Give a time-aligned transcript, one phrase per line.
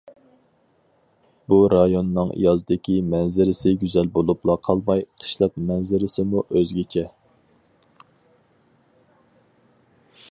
[1.51, 7.07] بۇ رايوننىڭ يازدىكى مەنزىرىسى گۈزەل بولۇپلا قالماي، قىشلىق مەنزىرىسىمۇ ئۆزگىچە.